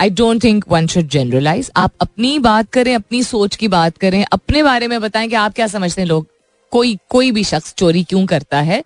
[0.00, 4.24] I don't think one should generalise आप अपनी बात करें अपनी सोच की बात करें
[4.32, 6.26] अपने बारे में बताएँ कि आप क्या समझते हैं लोग?
[6.72, 8.82] कोई कोई भी शख्स चोरी क्यों करता है?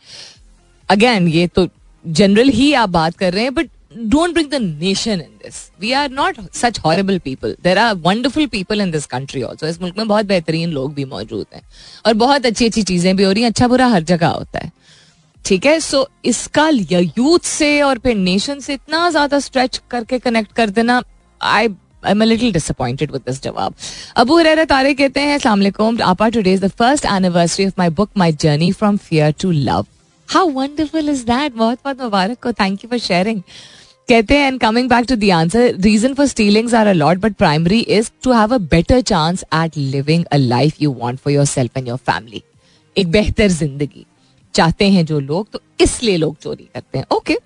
[0.90, 1.66] अगेन ये तो
[2.04, 5.92] जनरल ही आप बात कर रहे हैं but don't bring the nation in this we
[5.92, 9.98] are not such horrible people there are wonderful people in this country also इस मुल्क
[9.98, 11.62] में बहुत बेहतरीन लोग भी मौजूद हैं।
[12.06, 14.70] और बहुत अच्छी अच्छी चीज़ें भी हो रही हैं। अच्छा बुरा हर जगह होता है।
[15.44, 15.78] ठीक है?
[15.80, 21.02] सो इसका यूथ से और फिर नेशन से इतना ज़्यादा स्ट्रेच करके कनेक्ट कर देना
[21.40, 21.68] I
[22.04, 23.74] I am little disappointed with this जवाब।
[24.16, 27.90] अबू हुरैरा तारे कहते हैं अस्सलाम वालेकुम आपा today is the first anniversary of my
[27.92, 29.86] book my journey from fear to love
[30.30, 33.40] how wonderful is that बहुत बहुत मुबारक को थैंक यू फॉर शेयरिंग
[34.08, 37.34] कहते हैं and coming back to the answer reason for stealings are a lot but
[37.36, 41.76] primary is to have a better chance at living a life you want for yourself
[41.76, 42.42] and your family
[42.96, 44.04] एक बेहतर ज़िंदगी.
[44.54, 47.04] चाहते हैं जो लोग तो इसलिए लोग चोरी करते हैं.
[47.12, 47.36] ओके.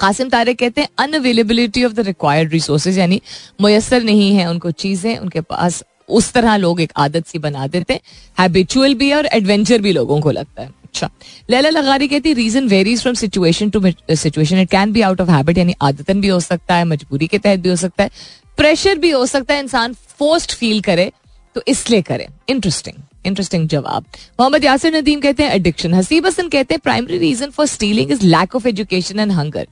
[0.00, 3.20] कासिम तारे कहते हैं unavailability of the required resources यानी
[3.60, 7.92] मुयसर नहीं है उनको चीज़ें, उनके पास उस तरह लोग एक आदत सी बना देते
[7.92, 8.00] हैं.
[8.38, 10.81] हैबिचुअल भी है और एडवेंचर भी लोगों को लगता है.
[10.94, 11.08] अच्छा।
[11.50, 13.80] लैला लगारी कहती reason varies from situation to
[14.12, 17.38] situation it can be out of habit यानी आदतन भी हो सकता है, मजबूरी के
[17.38, 18.10] तहत भी हो सकता है
[18.58, 21.10] प्रेशर भी हो सकता है, इंसान फोस्ट फील करे
[21.56, 22.26] तो इसलिए करे.
[22.48, 24.04] इंटरेस्टिंग इंटरेस्टिंग जवाब।
[24.40, 28.26] मोहम्मद यासिर नदीम कहते हैं एडिक्शन हसीब हसन कहते हैं primary reason for stealing is
[28.26, 29.66] lack of education and hunger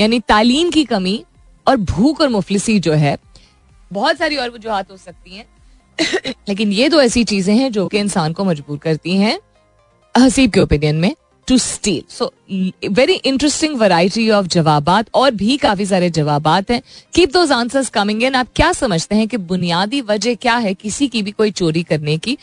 [0.00, 1.22] यानी तालीम की कमी
[1.66, 3.16] और भूख और मुफलिसी जो है,
[3.92, 5.46] बहुत सारी और वजूहत हो सकती हैं।
[6.48, 9.38] लेकिन ये दो ऐसी चीज़ें हैं जो कि इंसान को मजबूर करती हैं।
[10.14, 11.14] हसीब के ओपिनियन में
[11.48, 12.32] to steal so
[12.90, 16.80] very interesting variety of जवाब और भी काफ़ी सारे जवाब हैं।
[17.14, 21.08] Keep those answers coming in आप क्या समझते हैं कि बुनियादी वजह क्या है किसी
[21.08, 22.36] की भी कोई चोरी करने की?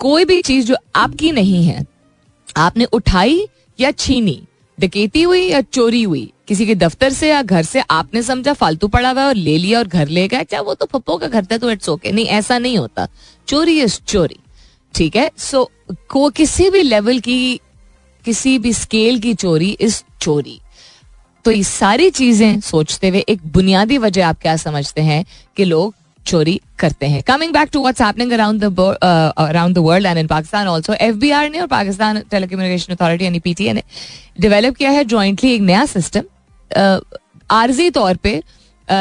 [0.00, 1.86] कोई भी चीज़ जो आपकी नहीं है,
[2.56, 3.46] आपने उठाई
[3.78, 4.40] या छीनी,
[4.78, 8.88] डकेती हुई या चोरी हुई, किसी के दफ्तर से या घर से आपने समझा, फालतू
[8.88, 11.44] पड़ा हुआ और ले लिया और घर ले गया, क्या वो तो पप्पो का घर
[11.44, 13.08] था तो इट्स ओके नहीं, ऐसा नहीं होता।
[13.48, 14.38] चोरी इज़ चोरी।
[14.94, 15.30] ठीक है?
[15.36, 15.70] सो
[16.08, 17.60] को किसी भी लेवल की
[18.24, 20.60] किसी भी स्केल की चोरी इस चोरी.
[21.44, 25.24] तो ये सारी चीज़ें सोचते हुए एक बुनियादी वजह आप क्या समझते हैं
[25.56, 25.94] कि लोग
[26.26, 28.80] चोरी करते हैं। Coming back to what's happening around the
[29.38, 33.72] around the world and in Pakistan also FBR ने और पाकिस्तान टेलीकम्युनिकेशन अथॉरिटी यानी पीटीए
[33.72, 33.82] ने
[34.40, 36.22] डेवलप किया है जॉइंटली एक नया सिस्टम
[36.70, 37.00] uh,
[37.50, 38.42] आर्जी तौर पे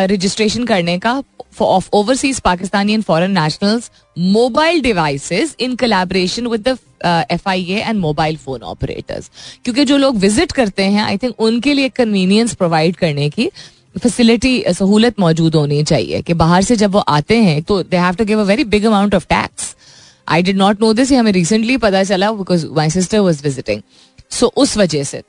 [0.08, 1.22] रजिस्ट्रेशन करने का
[1.54, 8.00] of overseas Pakistani and foreign nationals mobile devices in collaboration with the uh, FIA and
[8.00, 9.30] mobile phone operators.
[9.66, 13.50] क्योंकि जो लोग विज़िट करते हैं आई थिंक उनके लिए कन्वीनियंस प्रोवाइड करने की
[13.96, 18.16] फैसिलिटी सहूलत मौजूद होनी चाहिए कि बाहर से जब वो आते हैं तो they have
[18.16, 19.76] to give a very big amount of tax
[20.28, 23.82] I did not know this हमें रिसेंटली पता चला because my sister was visiting
[24.32, 25.22] so उस वजह से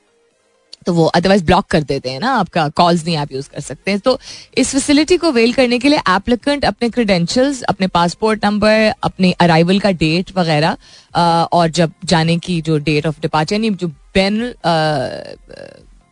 [0.83, 3.91] तो वो अदरवाइज़ ब्लॉक कर देते हैं ना, आपका कॉल्स नहीं आप यूज़ कर सकते
[3.91, 4.19] हैं। तो
[4.57, 9.79] इस फैसिलिटी को वेल करने के लिए एप्लीकेंट अपने क्रेडेंशियल्स अपने पासपोर्ट नंबर अपने अराइवल
[9.79, 10.77] का डेट वगैरह
[11.53, 14.41] और जब जाने की जो डेट ऑफ़ डिपार्चर यानी जो बैन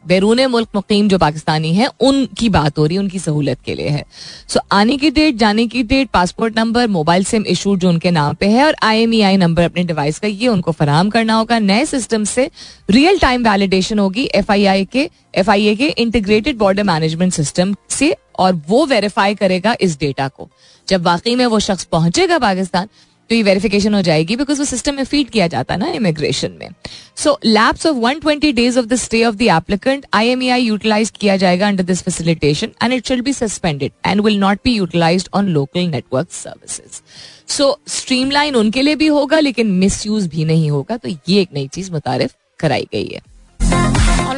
[0.04, 3.90] बैरून मुल्क मुकीम जो पाकिस्तानी है उनकी बात हो रही है उनकी सहूलत के लिए
[3.90, 4.04] है।
[4.48, 8.12] सो so, आने की डेट जाने की date passport number mobile sim issue जो उनके
[8.12, 11.10] नाम पे है और I M E I number अपने डिवाइस का ये उनको फराम
[11.10, 12.50] करना होगा। नए सिस्टम से
[12.90, 17.34] रियल टाइम वैलिडेशन होगी एफ़ आई आई के एफ़ आई ए के इंटीग्रेटेड बॉर्डर मैनेजमेंट
[17.34, 20.50] सिस्टम से और वो वेरीफाई करेगा इस डेटा को।
[20.88, 22.88] जब वाकई में वो शख्स पहुंचेगा पाकिस्तान
[23.32, 26.52] तो ये वेरिफिकेशन हो जाएगी बिकॉज़ वो सिस्टम में फ़ीड किया जाता है ना इमिग्रेशन
[26.60, 26.70] में.
[27.18, 30.50] So lapse of one twenty days of the stay of the applicant I M E
[30.50, 34.60] I utilize किया जाएगा under this facilitation and it should be suspended and will not
[34.64, 37.02] be utilize on local network services
[37.54, 41.68] so streamline उनके लिए भी होगा लेकिन miss भी नहीं होगा तो ये एक नई
[41.68, 43.31] चीज़ मुतारिफ कराई गई है।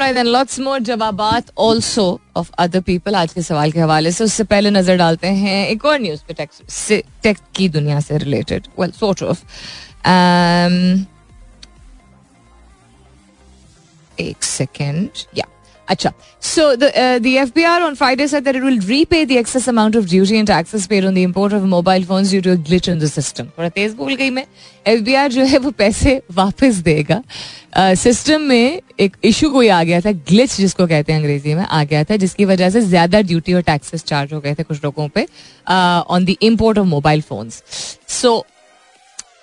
[0.03, 2.03] Alright then, lots more जवाबात also
[2.35, 5.85] of other people आज के सवाल के हवाले से। उससे पहले नज़र डालते हैं एक
[5.85, 9.43] और न्यूज़ पे टेक से टेक की दुनिया से रिलेटेड वेल सॉर्ट ऑफ़
[14.21, 15.45] एक सेकेंड या
[15.87, 16.91] अच्छा so the
[17.27, 20.35] F B R on Friday said that it will repay the excess amount of duty
[20.35, 23.45] and taxes paid on the import of mobile phones due to glitch in the system
[23.57, 24.45] थोड़ा तेज बोल गई मैं।
[24.85, 27.21] F B are जो है वो पैसे वापस देगा।
[27.75, 31.63] सिस्टम uh, में एक इशू कोई आ गया था ग्लिच जिसको कहते हैं अंग्रेज़ी में
[31.63, 34.83] आ गया था जिसकी वजह से ज़्यादा ड्यूटी और टैक्सेस चार्ज हो गए थे कुछ
[34.83, 35.25] लोगों पे
[35.67, 37.49] on the import of mobile phone
[38.09, 38.37] so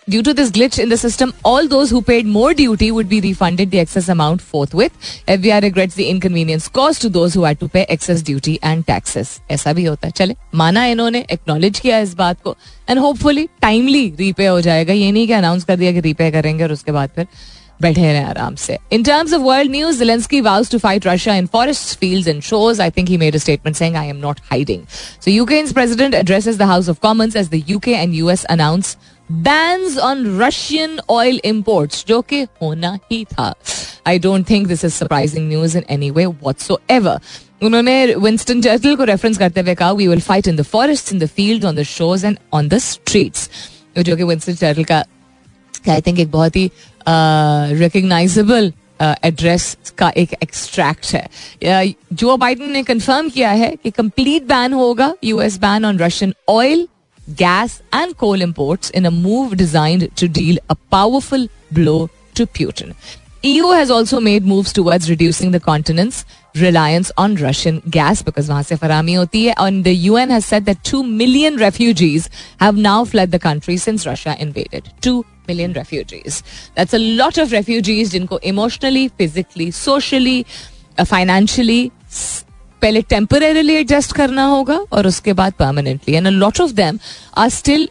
[0.07, 3.19] Due to this glitch in the system, all those who paid more duty would be
[3.21, 4.93] refunded the excess amount forthwith.
[5.27, 9.39] FBI regrets the inconvenience caused to those who had to pay excess duty and taxes.
[9.51, 12.55] ऐसा भी होता है चले माना इन्होंने acknowledge किया इस बात को
[12.89, 16.63] एंड होपफुली टाइमली रीपे हो जाएगा ये नहीं कि अनाउंस कर दिया कि रीपे करेंगे
[16.63, 17.27] और उसके बाद फिर
[17.81, 21.49] बैठे रहे आराम से in terms of world news Zelensky vows to fight Russia in
[21.55, 22.79] forests, fields, and shores.
[22.79, 24.85] I think he made a statement saying, I am not hiding.
[25.25, 28.95] So, UK's president addresses the House of Commons as the UK and US announce
[29.30, 33.54] bans on Russian oil imports जो कि होना ही था।
[34.06, 36.26] I don't think this is surprising news in any way
[36.90, 37.20] whatsoever
[37.62, 41.18] उन्होंने Winston Churchill को reference करते हुए कहा we will fight in the forest in
[41.18, 43.50] the field on the shows and on the streets
[43.98, 45.04] जो कि विंस्टन चर्चिल का
[45.88, 46.70] I think एक बहुत ही
[47.08, 54.72] रिकग्नाइजेबल एड्रेस का एक एक्सट्रैक्ट है। जो बाइडन ने कंफर्म किया है कि कंप्लीट बैन
[54.72, 56.86] होगा US ban on Russian oil
[57.35, 62.93] gas, and coal imports in a move designed to deal a powerful blow to Putin.
[63.43, 68.63] EU has also made moves towards reducing the continent's reliance on Russian gas because वहां
[68.63, 73.03] से फरामी होती है and the UN has said that 2 million refugees have now
[73.05, 74.89] fled the country since Russia invaded.
[75.01, 76.41] 2 million refugees.
[76.75, 80.45] That's a lot of refugees जिनको emotionally, physically, socially,
[80.97, 81.91] uh, financially
[82.82, 86.98] पहले temporarily adjust करना होगा और उसके बाद permanently and lot of them
[87.36, 87.88] are still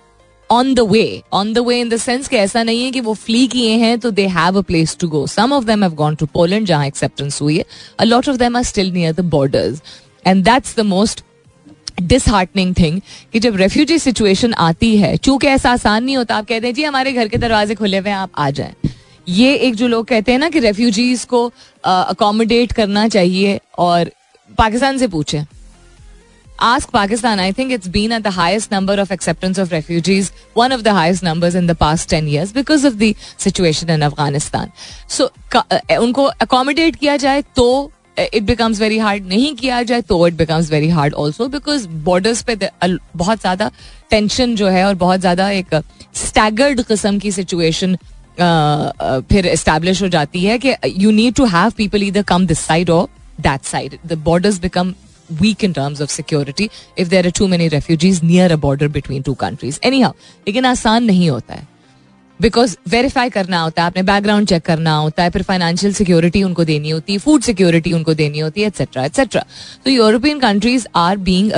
[0.49, 3.13] on the way on the way in the sense कि ऐसा नहीं है कि वो
[3.13, 6.15] फ्ली किए हैं तो they have a place to go some of them have gone
[6.15, 7.65] to Poland जहाँ एक्सेप्टेंस हुई है.
[7.99, 9.82] A lot of them are still near the borders
[10.28, 11.23] and that's the most
[12.02, 12.99] disheartening thing
[13.34, 16.84] कि जब रेफ्यूजी सिचुएशन आती है, चूँकि ऐसा आसान नहीं होता, आप कहते हैं, जी,
[16.84, 18.73] हमारे घर के दरवाजे खुले हुए हैं, आप आ जाएँ.
[19.28, 21.45] ये एक जो लोग कहते हैं ना कि रेफ्यूजीज को
[21.84, 24.12] अकोमोडेट करना चाहिए और
[24.57, 25.43] पाकिस्तान से पूछे।
[26.59, 30.73] Ask Pakistan I think it's been at the highest number of acceptance of refugees one
[30.73, 33.13] of the highest number in the past ten years because of the
[33.89, 34.71] in Afghanistan
[35.09, 35.31] so
[36.01, 37.69] उनको accommodate किया जाए तो
[38.19, 42.41] it becomes very hard नहीं किया जाए तो it becomes very hard also because borders
[42.41, 43.71] पे बहुत ज़्यादा
[44.09, 45.75] टेंशन जो है और बहुत ज़्यादा एक
[46.17, 47.95] स्टैगर्ड किस्म की सिचुएशन
[49.29, 52.89] फिर इस्टेब्लिश हो जाती है कि you need to have people इधर come this side
[52.89, 53.99] of that side.
[54.06, 54.95] The borders become
[55.41, 59.23] weak in terms of security if there are too many refugees near a border between
[59.23, 59.80] two countries.
[59.84, 60.13] Anyhow,
[60.47, 61.67] लेकिन आसान नहीं होता है
[62.39, 66.63] because verify करना होता है आपने बैकग्राउंड चेक करना होता है फिर फाइनेंशियल सिक्योरिटी उनको
[66.65, 69.43] देनी होती है फ़ूड सिक्योरिटी उनको देनी होती है एक्सेट्रा एक्सेट्रा
[69.86, 71.52] तो European countries are being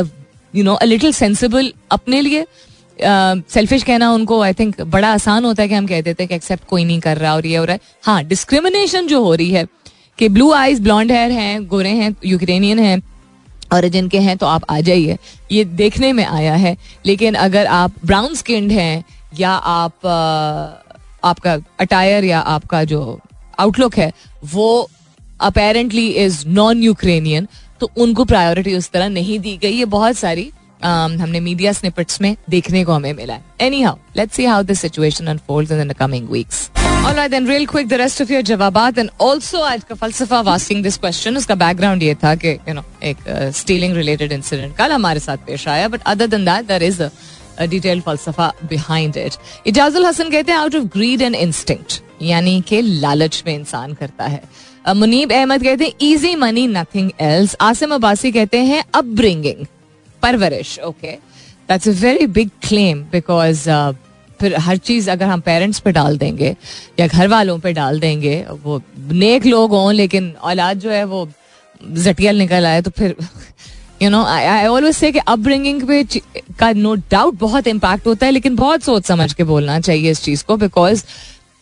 [0.54, 2.46] you know a little sensible अपने लिए
[3.00, 6.36] सेल्फिश कहना उनको आई थिंक बड़ा आसान होता है कि हम कह देते हैं कि
[6.36, 9.52] एक्सेप्ट कोई नहीं कर रहा और ये हो रहा है हाँ डिस्क्रिमिनेशन जो हो रही
[9.52, 9.66] है
[10.18, 13.02] कि ब्लू आईज ब्लॉन्ड हेयर हैं, गोरे हैं यूक्रेनियन हैं
[13.74, 15.18] ओरिजिन के हैं तो आप आ जाइए।
[15.52, 19.04] ये देखने में आया है। लेकिन अगर आप ब्राउन स्किन्ड हैं,
[19.40, 20.06] या आप
[21.24, 23.20] आपका अटायर या आपका जो
[23.60, 24.12] आउटलुक है,
[24.46, 24.90] वो
[25.42, 27.48] अपेरेंटली इज़ नॉन यूक्रेनियन
[27.80, 32.22] तो उनको प्रायोरिटी उस तरह नहीं दी गई। ये बहुत सारी um, हमने मीडिया स्निपेट्स
[32.22, 33.44] में देखने को हमें मिला है
[33.82, 36.70] anyhow let's see how this situation unfolds in the coming weeks
[37.02, 40.42] All right, then real quick the rest of your जवाबात and also आज का फलसफा
[40.48, 44.78] asking this question उसका background ये था कि you know एक uh, stealing related incident
[44.78, 47.10] कल हमारे साथ पेश आया but other than that there is a,
[47.58, 49.38] a detailed फलसफा behind it.
[49.68, 54.26] Ijajul Hasan कहते हैं out of greed and instinct यानी कि लालच में इंसान करता
[54.26, 54.42] है
[54.96, 59.66] मुनीब अहमद कहते हैं easy money nothing else Asim Abbasi कहते हैं अपब्रिंगिंग
[60.24, 61.12] परवरिश okay
[61.70, 63.70] that's a very big claim because
[64.40, 66.56] फिर हर चीज़ अगर हम पेरेंट्स पे डाल देंगे
[67.00, 71.28] या घर वालों पे डाल देंगे, वो नेक लोग हों, लेकिन औलाद जो है वो
[71.82, 73.16] जटियल निकल आए तो फिर
[74.02, 76.04] you know I always say कि अपब्रिंगिंग पे
[76.60, 80.24] का नो डाउट बहुत इम्पैक्ट होता है, लेकिन बहुत सोच समझ के बोलना चाहिए इस
[80.24, 81.04] चीज़ को बिकॉज़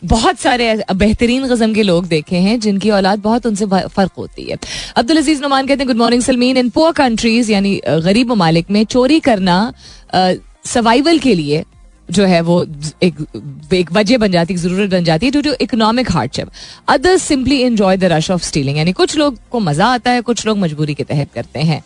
[0.01, 4.57] बहुत सारे बेहतरीन कस्म के लोग देखे हैं, जिनकी औलाद बहुत उनसे फ़र्क होती है।
[4.97, 8.83] अब्दुल अज़ीज़ नुमान कहते हैं good morning Salmeen in poor countries यानी गरीब ममालिक में
[8.85, 9.57] चोरी करना
[10.67, 11.63] सर्वाइवल के लिए
[12.09, 12.62] जो है वो
[13.03, 13.15] एक
[13.73, 16.49] एक वजह बन जाती है ज़रूरत बन जाती है to to economic hardship
[16.89, 20.45] others simply enjoy the rush of stealing यानी कुछ लोग को मज़ा आता है, कुछ
[20.47, 21.83] लोग मजबूरी के तहत करते हैं।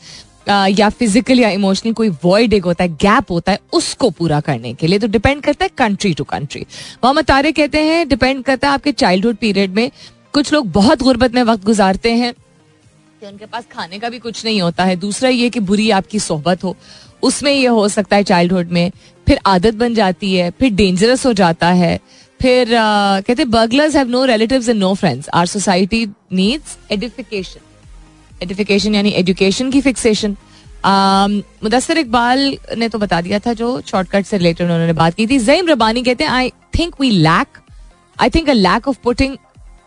[0.48, 4.74] या फ़िज़िकल या इमोशनल कोई वॉइड एक होता है गैप होता है उसको पूरा करने
[4.74, 6.66] के लिए। तो डिपेंड करता है कंट्री टू कंट्री
[7.04, 9.90] मोहम्मद तारे कहते हैं डिपेंड करता है आपके चाइल्डहुड पीरियड में।
[10.34, 14.44] कुछ लोग बहुत गुर्बत में वक्त गुजारते हैं कि उनके पास खाने का भी कुछ
[14.46, 16.76] नहीं होता है। दूसरा ये कि बुरी आपकी सोहबत हो
[17.24, 18.92] उसमें ये हो सकता है चाइल्डहुड में।
[19.28, 22.00] फिर आदत बन जाती है फिर डेंजरस हो जाता है।
[22.40, 27.60] फिर uh, कहते burglars have no relatives and no friends our society needs edification
[28.44, 30.36] edification यानी एजुकेशन की फिक्सेशन
[31.64, 35.38] मुदसर इकबाल ने तो बता दिया था जो शॉर्टकट से रिलेटेड उन्होंने बात की थी।
[35.40, 37.58] जईम रबानी कहते हैं I think we lack
[38.18, 39.38] I think a lack of putting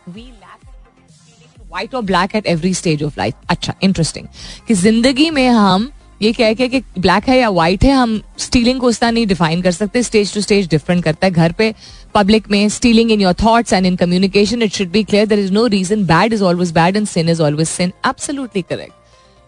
[0.09, 4.27] we lack white और black at every stage of life अच्छा इंटरेस्टिंग
[4.69, 5.91] कि ज़िंदगी में हम
[6.23, 9.63] ये कह के कि ब्लैक है या व्हाइट है हम स्टीलिंग को तरह नहीं डिफाइन
[9.63, 11.75] कर सकते। स्टेज टू स्टेज डिफरेंट करता है। घर पे
[12.15, 15.53] पब्लिक में stealing in your thoughts and in communication it should be clear there is
[15.53, 18.93] no reason bad is always bad and sin is always sin absolutely correct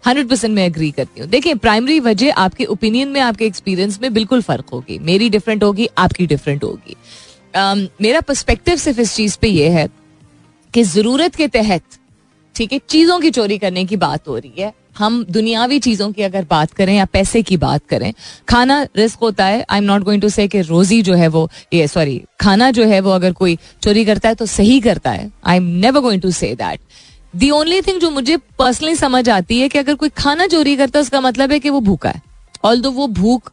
[0.03, 4.13] hundred percent मैं agree करती हूँ। देखिए primary वजह आपके opinion में आपके experience में
[4.13, 6.95] बिल्कुल फ़र्क होगी। मेरी डिफरेंट होगी आपकी डिफरेंट होगी।
[7.53, 9.87] um, मेरा पर्सपेक्टिव सिर्फ़ इस चीज़ पे ये है
[10.73, 11.97] कि ज़रूरत के तहत
[12.55, 16.21] ठीक है चीज़ों की चोरी करने की बात हो रही है। हम दुनियावी चीज़ों की
[16.21, 18.13] अगर बात करें या पैसे की बात करें,
[18.49, 21.49] खाना रिस्क होता है। I am not going to say कि रोजी जो है वो,
[21.73, 25.29] ये सॉरी खाना जो है वो अगर कोई चोरी करता है तो सही करता है।
[25.45, 26.79] I am never going to say that
[27.35, 30.99] the only thing जो मुझे पर्सनली समझ आती है कि अगर कोई खाना चोरी करता
[30.99, 32.21] है, उसका मतलब है कि वो भूखा है।
[32.63, 33.51] ऑल दो वो भूख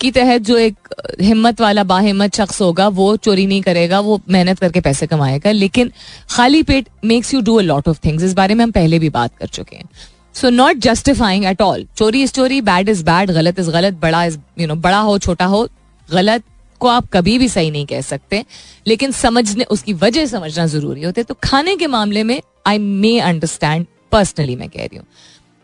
[0.00, 0.88] की तहत जो एक
[1.20, 5.92] हिम्मत वाला, बाहिम्मत शख्स होगा, वो चोरी नहीं करेगा, वो मेहनत करके पैसे कमाएगा। लेकिन
[6.30, 9.08] खाली पेट makes you do a lot of things इस बारे में हम पहले भी
[9.10, 9.88] बात कर चुके हैं।
[10.34, 14.24] So not justifying at all चोरी इज़ चोरी बैड इज़ बैड गलत इज़ गलत बड़ा
[14.24, 15.68] इज़ यू नो बड़ा हो छोटा हो
[16.08, 16.42] गलत
[16.80, 18.44] को आप कभी भी सही नहीं कह सकते।
[18.86, 23.86] लेकिन समझने, उसकी वजह समझना ज़रूरी होते तो खाने के मामले में आई मे अंडरस्टैंड
[24.12, 25.06] पर्सनली मैं कह रही हूँ।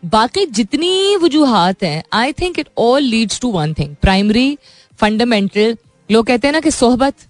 [0.03, 4.57] बाकी जितनी वजूहत हैं I think it all leads to one thing primary
[4.99, 5.77] fundamental
[6.09, 7.27] लोग कहते हैं ना कि सोहबत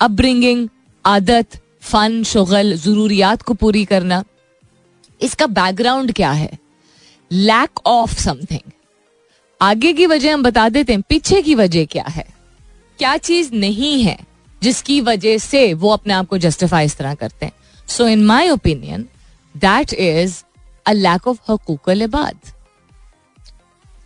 [0.00, 0.68] अपब्रिंगिंग
[1.04, 4.22] आदत फन शुगल, जरूरियात को पूरी करना।
[5.20, 6.50] इसका बैकग्राउंड क्या है?
[7.32, 8.70] लैक ऑफ़ समथिंग
[9.62, 12.24] आगे की वजह हम बता देते हैं, पीछे की वजह क्या है?
[12.98, 14.18] क्या चीज़ नहीं है
[14.62, 17.52] जिसकी वजह से वो अपने आप को जस्टिफाई इस तरह करते हैं?
[17.88, 19.08] So in my opinion
[19.56, 20.42] that is
[20.86, 22.38] a lack of हकूक लिबाद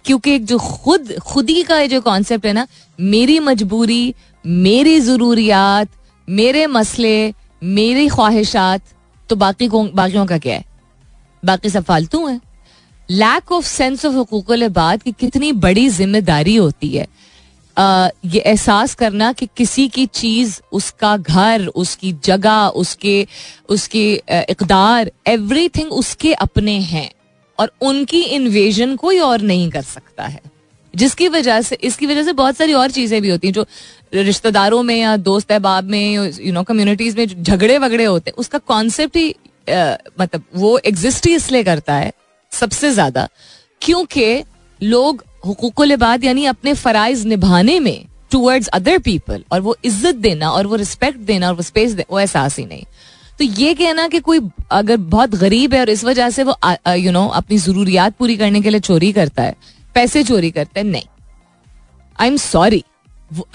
[0.05, 2.67] क्योंकि एक जो खुद, खुदी का जो कॉन्सेप्ट है ना,
[3.01, 4.15] मेरी मजबूरी,
[4.47, 5.89] मेरी जरूरियात,
[6.29, 8.83] मेरे मसले, मेरी ख्वाहिशात
[9.29, 10.65] तो बाकी बाकियों का क्या है?
[11.45, 12.46] बाकी सब फालतू है।
[13.09, 17.07] लैक ऑफ़ सेंस ऑफ़ हकूक बात की कितनी बड़ी ज़िम्मेदारी होती है
[17.77, 23.27] आ, ये एहसास करना कि किसी की चीज़ उसका घर उसकी जगह उसके
[23.69, 24.05] उसके
[24.51, 27.11] इकदार एवरीथिंग उसके अपने हैं
[27.59, 30.41] और उनकी इन्वेजन कोई और नहीं कर सकता है
[30.95, 33.67] जिसकी वजह से इसकी वजह से बहुत सारी और चीज़ें भी होती हैं जो
[34.15, 38.59] रिश्तेदारों में या दोस्त अहबाब में यू नो कम्युनिटीज में झगड़े वगड़े होते हैं उसका
[38.59, 42.13] कॉन्सेप्ट ही आ, मतलब वो एग्जिस्ट ही इसलिए करता है
[42.57, 43.29] सबसे ज़्यादा,
[43.83, 44.45] क्योंकि
[44.81, 50.51] लोग हकूक लिबाद यानी अपने फ़राइज निभाने में टूवर्ड्स अदर पीपल और वो इज़्ज़त देना,
[50.51, 52.85] और वो रिस्पेक्ट देना, और वो स्पेस वो एहसास ही नहीं।
[53.39, 54.41] तो ये कहना कि कोई
[54.73, 56.57] अगर बहुत गरीब है और इस वजह से वो
[56.89, 59.55] यू नो अपनी जरूरियात पूरी करने के लिए चोरी करता है,
[59.95, 61.03] पैसे चोरी करता है, नहीं।
[62.19, 62.83] आई एम सॉरी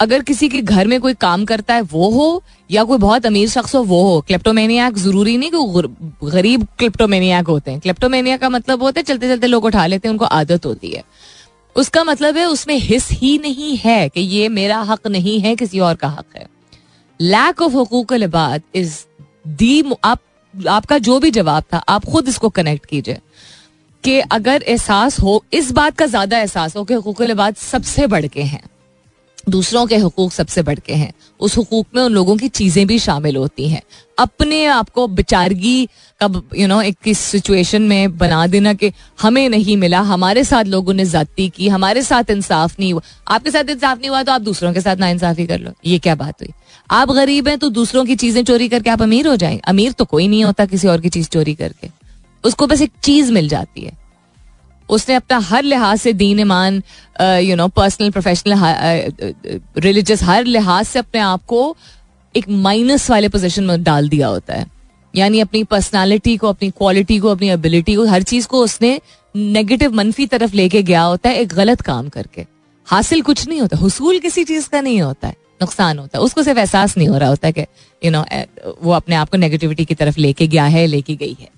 [0.00, 3.48] अगर किसी के घर में कोई काम करता है, वो हो, या कोई बहुत अमीर
[3.48, 5.88] शख्स हो, वो हो। क्लेप्टोमेनियाक ज़रूरी नहीं कि
[6.30, 10.12] गरीब क्लेप्टोमेनियाक होते हैं। क्लेप्टोमेनिया का मतलब होता है चलते चलते लोग उठा लेते हैं,
[10.12, 11.04] उनको आदत होती है।
[11.76, 15.80] उसका मतलब है, उसमें हिस्स ही नहीं है कि ये मेरा हक नहीं है, किसी
[15.80, 16.46] और का हक है।
[17.20, 18.98] लैक ऑफ़ हकूक लिबाद इज़
[19.48, 20.18] दी आप,
[20.68, 23.18] आपका जो भी जवाब था, आप खुद इसको कनेक्ट कीजिए।
[24.04, 28.26] कि अगर एहसास हो, इस बात का ज़्यादा एहसास हो कि हकूक लिबाद सबसे बढ़
[28.26, 28.62] के हैं।
[29.48, 32.98] दूसरों के हकूक सबसे बढ़ के हैं। उस हकूक में उन लोगों की चीज़ें भी
[32.98, 33.82] शामिल होती हैं।
[34.18, 35.88] अपने आप को बेचारगी
[36.20, 40.64] कब यू नो एक किस सिचुएशन में बना देना कि हमें नहीं मिला, हमारे साथ
[40.64, 44.32] लोगों ने जाती की, हमारे साथ इंसाफ नहीं हुआ। आपके साथ इंसाफ नहीं हुआ तो
[44.32, 46.52] आप दूसरों के साथ ना इंसाफी कर लो। ये क्या बात हुई?
[46.90, 50.04] आप गरीब हैं तो दूसरों की चीज़ें चोरी करके आप अमीर हो जाएँगे अमीर तो
[50.04, 51.88] कोई नहीं होता किसी और की चीज़ चोरी करके।
[52.44, 54.01] उसको बस एक चीज़ मिल जाती है।
[54.92, 56.82] उसने अपना हर लिहाज से दीन ईमान
[57.20, 58.54] you know personal professional
[59.78, 61.74] religious हर लिहाज से अपने आप को
[62.34, 64.66] एक माइनस वाले पोजिशन में डाल दिया होता है।
[65.14, 69.00] यानी अपनी पर्सनालिटी को, अपनी क्वालिटी को, अपनी एबिलिटी को, हर चीज़ को उसने
[69.34, 72.46] नेगेटिव मनफी तरफ़ लेके गया होता है, एक गलत काम करके।
[72.86, 76.42] हासिल कुछ नहीं होता, हसूल किसी चीज़ का नहीं होता है, नुकसान होता है। उसको
[76.42, 77.66] सिर्फ़ एहसास नहीं हो रहा होता कि
[78.02, 78.24] यू नो
[78.82, 81.48] वो अपने आप को नेगेटिविटी की तरफ़ लेके गया है, लेके गई है।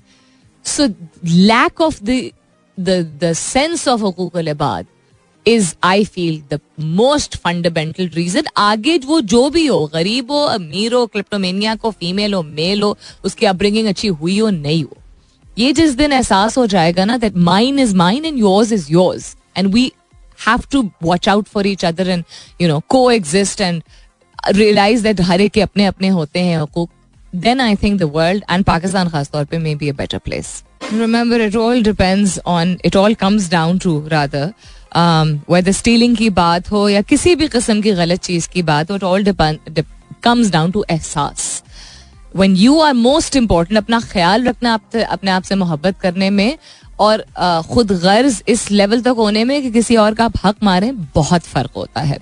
[0.64, 0.88] So
[1.24, 2.30] lack of the
[2.78, 4.86] the the sense of हकूक इबाद
[5.46, 10.92] is I feel the most fundamental reason आगे वो जो भी हो, गरीब हो अमीर
[10.92, 14.96] हो क्लिप्टोमेनिया को फीमेल हो मेल हो, उसकी अपब्रिंगिंग अच्छी हुई हो, नहीं हो।
[15.58, 19.34] ये जिस दिन एहसास हो जाएगा ना that mine is mine and yours is yours
[19.56, 19.90] and we
[20.46, 22.24] have to watch out for each other and
[22.60, 23.82] you know coexist and
[24.48, 26.90] realize that हर एक के अपने अपने होते हैं, हकूक।
[27.34, 31.54] Then I think the world and Pakistan खासतौर पर may be a better place it
[31.56, 34.42] all depends on, it all comes down to rather,
[34.92, 38.90] um, whether stealing की बात हो या किसी भी किस्म की गलत चीज़ की बात
[38.90, 39.82] हो, all depend,
[40.26, 41.62] comes down to एहसास
[42.36, 46.58] when you are most important अपना ख्याल रखना अपने आप से मोहब्बत करने में
[47.00, 47.24] और
[47.72, 51.42] खुद गर्ज इस लेवल तक होने में कि किसी और का आप हक मारे बहुत
[51.42, 52.18] फ़र्क होता है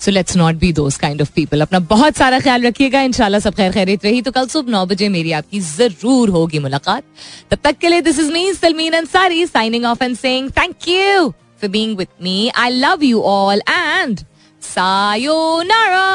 [0.00, 3.54] so let's not be those kind of people अपना बहुत सारा ख्याल रखिएगा। इंशाल्लाह सब
[3.54, 7.02] खैर खैरित रही। तो कल सुबह नौ बजे मेरी आपकी ज़रूर होगी मुलाकात।
[7.50, 11.28] तब तक के लिए this is me Salmeen Ansari signing off and saying thank you
[11.60, 14.20] for being with me I love you all and
[14.62, 16.06] sayonara